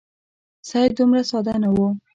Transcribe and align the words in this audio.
سید 0.69 0.91
دومره 0.97 1.21
ساده 1.31 1.53
نه 1.63 1.69
وو. 1.75 1.87